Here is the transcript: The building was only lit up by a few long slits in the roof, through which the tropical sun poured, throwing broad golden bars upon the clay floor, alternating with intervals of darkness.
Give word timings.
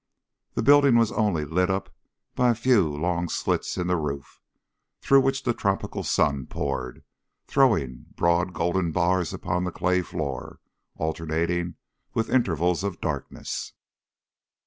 The 0.55 0.63
building 0.63 0.95
was 0.97 1.11
only 1.11 1.45
lit 1.45 1.69
up 1.69 1.93
by 2.33 2.49
a 2.49 2.55
few 2.55 2.89
long 2.89 3.29
slits 3.29 3.77
in 3.77 3.85
the 3.85 3.95
roof, 3.95 4.41
through 4.99 5.21
which 5.21 5.43
the 5.43 5.53
tropical 5.53 6.01
sun 6.01 6.47
poured, 6.47 7.03
throwing 7.45 8.07
broad 8.15 8.51
golden 8.51 8.91
bars 8.91 9.31
upon 9.31 9.63
the 9.63 9.71
clay 9.71 10.01
floor, 10.01 10.59
alternating 10.95 11.75
with 12.15 12.31
intervals 12.31 12.83
of 12.83 12.99
darkness. 12.99 13.73